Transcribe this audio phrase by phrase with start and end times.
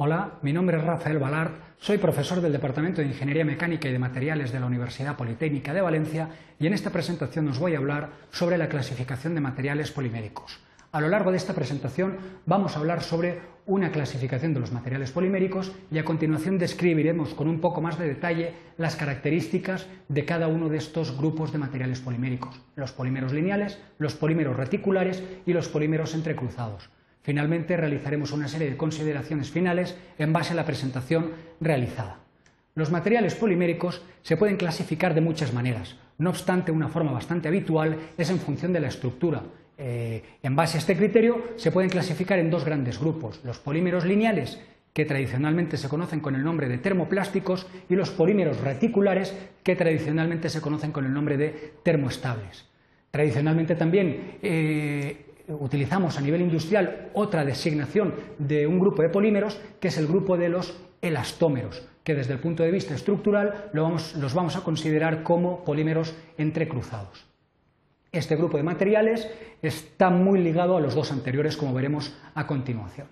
[0.00, 3.98] Hola, mi nombre es Rafael Balart, soy profesor del Departamento de Ingeniería Mecánica y de
[3.98, 8.10] Materiales de la Universidad Politécnica de Valencia y en esta presentación os voy a hablar
[8.30, 10.60] sobre la clasificación de materiales poliméricos.
[10.92, 12.16] A lo largo de esta presentación
[12.46, 17.48] vamos a hablar sobre una clasificación de los materiales poliméricos y a continuación describiremos con
[17.48, 21.98] un poco más de detalle las características de cada uno de estos grupos de materiales
[21.98, 26.88] poliméricos, los polímeros lineales, los polímeros reticulares y los polímeros entrecruzados.
[27.28, 32.20] Finalmente, realizaremos una serie de consideraciones finales en base a la presentación realizada.
[32.74, 35.96] Los materiales poliméricos se pueden clasificar de muchas maneras.
[36.16, 39.42] No obstante, una forma bastante habitual es en función de la estructura.
[39.76, 43.42] Eh, en base a este criterio, se pueden clasificar en dos grandes grupos.
[43.44, 44.58] Los polímeros lineales,
[44.94, 50.48] que tradicionalmente se conocen con el nombre de termoplásticos, y los polímeros reticulares, que tradicionalmente
[50.48, 52.64] se conocen con el nombre de termoestables.
[53.10, 59.88] Tradicionalmente también eh, utilizamos a nivel industrial otra designación de un grupo de polímeros, que
[59.88, 64.56] es el grupo de los elastómeros, que desde el punto de vista estructural los vamos
[64.56, 67.26] a considerar como polímeros entrecruzados.
[68.10, 69.28] Este grupo de materiales
[69.60, 73.06] está muy ligado a los dos anteriores, como veremos a continuación.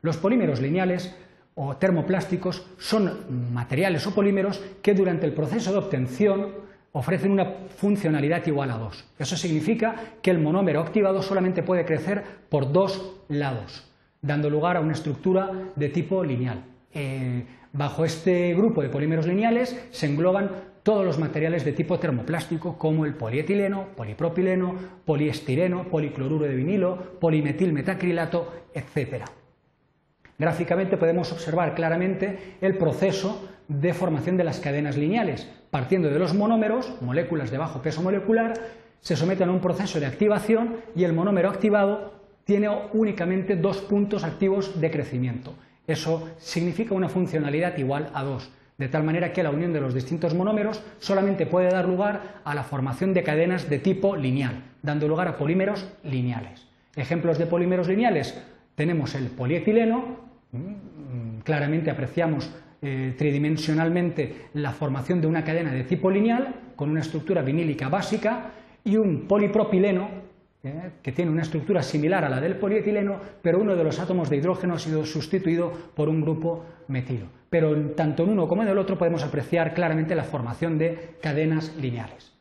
[0.00, 1.14] Los polímeros lineales
[1.54, 6.67] o termoplásticos son materiales o polímeros que durante el proceso de obtención
[6.98, 7.44] ofrecen una
[7.76, 9.04] funcionalidad igual a 2.
[9.20, 13.84] Eso significa que el monómero activado solamente puede crecer por dos lados,
[14.20, 16.64] dando lugar a una estructura de tipo lineal.
[16.92, 20.50] Eh, bajo este grupo de polímeros lineales se engloban
[20.82, 28.52] todos los materiales de tipo termoplástico como el polietileno, polipropileno, poliestireno, policloruro de vinilo, polimetilmetacrilato,
[28.74, 29.22] etc.
[30.38, 35.48] Gráficamente podemos observar claramente el proceso de formación de las cadenas lineales.
[35.70, 38.54] Partiendo de los monómeros, moléculas de bajo peso molecular,
[39.00, 44.22] se someten a un proceso de activación y el monómero activado tiene únicamente dos puntos
[44.22, 45.54] activos de crecimiento.
[45.86, 49.92] Eso significa una funcionalidad igual a dos, de tal manera que la unión de los
[49.92, 55.08] distintos monómeros solamente puede dar lugar a la formación de cadenas de tipo lineal, dando
[55.08, 56.66] lugar a polímeros lineales.
[56.94, 58.40] Ejemplos de polímeros lineales
[58.76, 60.27] tenemos el polietileno,
[61.44, 62.50] claramente apreciamos
[62.80, 68.52] eh, tridimensionalmente la formación de una cadena de tipo lineal con una estructura vinílica básica
[68.84, 70.08] y un polipropileno
[70.62, 74.30] eh, que tiene una estructura similar a la del polietileno, pero uno de los átomos
[74.30, 77.26] de hidrógeno ha sido sustituido por un grupo metilo.
[77.50, 81.76] Pero tanto en uno como en el otro podemos apreciar claramente la formación de cadenas
[81.76, 82.32] lineales.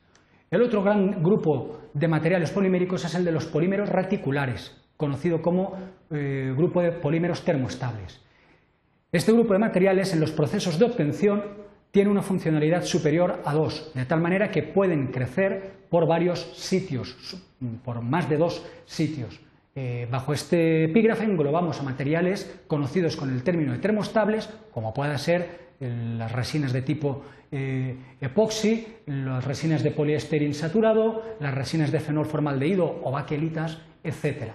[0.50, 5.78] El otro gran grupo de materiales poliméricos es el de los polímeros reticulares, conocido como
[6.12, 8.19] eh, grupo de polímeros termoestables.
[9.12, 11.44] Este grupo de materiales en los procesos de obtención
[11.91, 17.16] tiene una funcionalidad superior a dos, de tal manera que pueden crecer por varios sitios,
[17.86, 19.40] por más de dos sitios.
[19.75, 25.18] Eh, bajo este epígrafe englobamos a materiales conocidos con el término de termoestables, como pueda
[25.18, 32.00] ser las resinas de tipo eh, epoxi, las resinas de poliéster insaturado, las resinas de
[32.00, 34.52] fenol formaldehído o baquelitas, etc.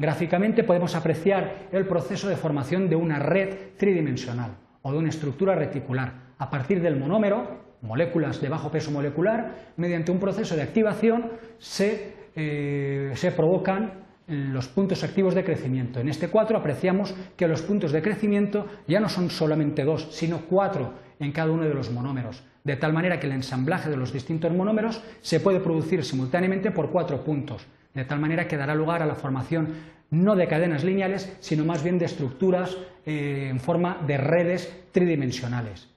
[0.00, 5.54] Gráficamente podemos apreciar el proceso de formación de una red tridimensional o de una estructura
[5.54, 11.32] reticular a partir del monómero, moléculas de bajo peso molecular, mediante un proceso de activación
[11.58, 13.92] se, eh, se provocan
[14.26, 16.00] los puntos activos de crecimiento.
[16.00, 20.46] En este cuadro apreciamos que los puntos de crecimiento ya no son solamente dos, sino
[20.48, 24.14] cuatro en cada uno de los monómeros, de tal manera que el ensamblaje de los
[24.14, 29.02] distintos monómeros se puede producir simultáneamente por cuatro puntos de tal manera que dará lugar
[29.02, 29.74] a la formación
[30.10, 35.88] no de cadenas lineales, sino más bien de estructuras eh, en forma de redes tridimensionales.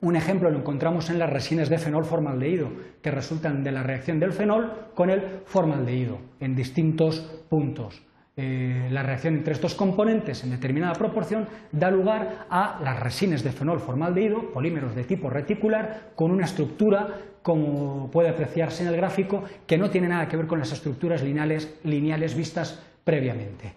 [0.00, 2.70] Un ejemplo lo encontramos en las resinas de fenol formaldehído,
[3.02, 8.00] que resultan de la reacción del fenol con el formaldehído en distintos puntos.
[8.40, 13.50] Eh, la reacción entre estos componentes en determinada proporción da lugar a las resinas de
[13.50, 19.42] fenol formaldehído, polímeros de tipo reticular, con una estructura, como puede apreciarse en el gráfico,
[19.66, 23.74] que no tiene nada que ver con las estructuras lineales, lineales vistas previamente.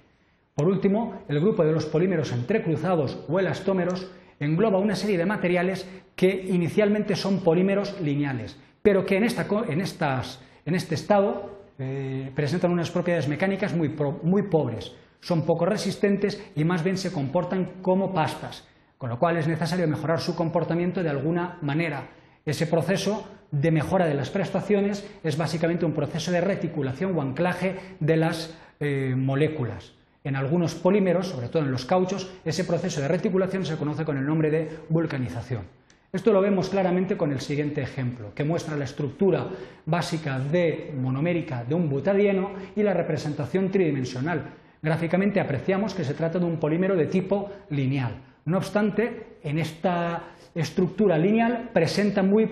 [0.54, 5.90] Por último, el grupo de los polímeros entrecruzados o elastómeros engloba una serie de materiales
[6.16, 12.32] que inicialmente son polímeros lineales, pero que en, esta, en, estas, en este estado eh,
[12.36, 17.82] presentan unas propiedades mecánicas muy, muy pobres, son poco resistentes y más bien se comportan
[17.82, 18.68] como pastas,
[18.98, 22.10] con lo cual es necesario mejorar su comportamiento de alguna manera.
[22.46, 27.78] Ese proceso de mejora de las prestaciones es básicamente un proceso de reticulación o anclaje
[28.00, 29.94] de las eh, moléculas.
[30.24, 34.18] En algunos polímeros, sobre todo en los cauchos, ese proceso de reticulación se conoce con
[34.18, 35.81] el nombre de vulcanización.
[36.14, 39.48] Esto lo vemos claramente con el siguiente ejemplo, que muestra la estructura
[39.86, 46.40] básica de monomérica de un butadieno y la representación tridimensional Gráficamente apreciamos que se trata
[46.40, 48.16] de un polímero de tipo lineal.
[48.46, 50.24] No obstante, en esta
[50.56, 52.50] estructura lineal presenta muy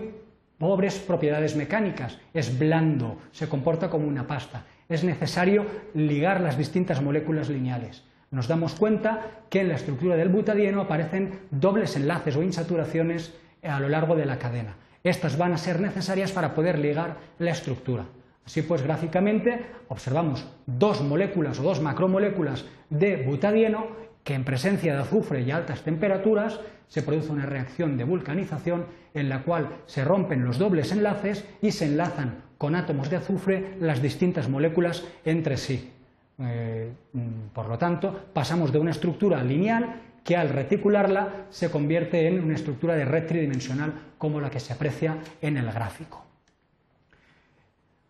[0.59, 2.19] pobres propiedades mecánicas.
[2.33, 4.65] Es blando, se comporta como una pasta.
[4.87, 5.65] Es necesario
[5.95, 8.03] ligar las distintas moléculas lineales.
[8.29, 13.33] Nos damos cuenta que en la estructura del butadieno aparecen dobles enlaces o insaturaciones
[13.63, 14.75] a lo largo de la cadena.
[15.03, 18.05] Estas van a ser necesarias para poder ligar la estructura.
[18.45, 23.87] Así pues, gráficamente observamos dos moléculas o dos macromoléculas de butadieno
[24.23, 29.29] que en presencia de azufre y altas temperaturas se produce una reacción de vulcanización en
[29.29, 34.01] la cual se rompen los dobles enlaces y se enlazan con átomos de azufre las
[34.01, 35.93] distintas moléculas entre sí.
[36.39, 36.91] Eh,
[37.53, 42.55] por lo tanto, pasamos de una estructura lineal que al reticularla se convierte en una
[42.55, 46.25] estructura de red tridimensional como la que se aprecia en el gráfico.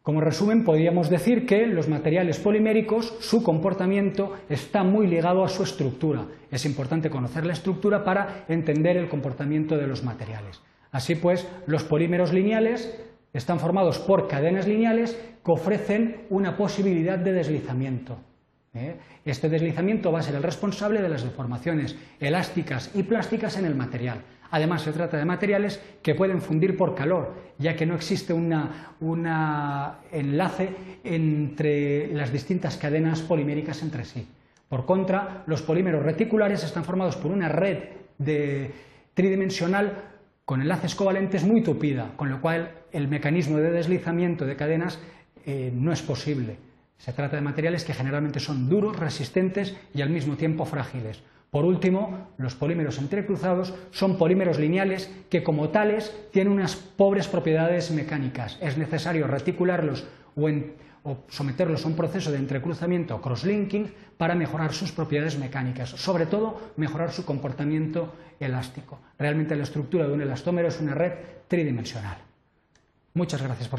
[0.01, 5.61] Como resumen, podríamos decir que los materiales poliméricos, su comportamiento está muy ligado a su
[5.61, 6.25] estructura.
[6.49, 10.61] Es importante conocer la estructura para entender el comportamiento de los materiales.
[10.91, 12.97] Así pues, los polímeros lineales
[13.33, 18.17] están formados por cadenas lineales que ofrecen una posibilidad de deslizamiento.
[18.73, 18.95] ¿Eh?
[19.25, 23.75] Este deslizamiento va a ser el responsable de las deformaciones elásticas y plásticas en el
[23.75, 24.21] material.
[24.51, 29.27] Además, se trata de materiales que pueden fundir por calor, ya que no existe un
[30.11, 30.69] enlace
[31.03, 34.27] entre las distintas cadenas poliméricas entre sí.
[34.67, 37.77] Por contra, los polímeros reticulares están formados por una red
[39.13, 39.93] tridimensional
[40.45, 44.97] con enlaces covalentes muy tupida, con lo cual el mecanismo de deslizamiento de cadenas
[45.45, 46.57] eh, no es posible.
[46.99, 51.23] Se trata de materiales que generalmente son duros, resistentes y al mismo tiempo frágiles.
[51.49, 57.89] Por último, los polímeros entrecruzados son polímeros lineales que como tales tienen unas pobres propiedades
[57.91, 58.57] mecánicas.
[58.61, 60.05] Es necesario reticularlos
[60.35, 66.73] o, someterlos a un proceso de entrecruzamiento crosslinking para mejorar sus propiedades mecánicas, sobre todo
[66.75, 68.99] mejorar su comportamiento elástico.
[69.17, 71.13] Realmente la estructura de un elastómero es una red
[71.47, 72.17] tridimensional.
[73.13, 73.77] Muchas gracias por